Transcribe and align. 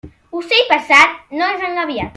Ocell 0.39 0.63
passat 0.71 1.21
no 1.39 1.51
és 1.57 1.67
engabiat. 1.73 2.09